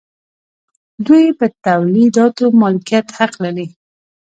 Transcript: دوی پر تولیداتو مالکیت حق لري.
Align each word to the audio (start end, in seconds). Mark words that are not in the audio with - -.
دوی 1.05 1.25
پر 1.37 1.51
تولیداتو 1.65 2.45
مالکیت 2.61 3.07
حق 3.17 3.33
لري. 3.43 3.67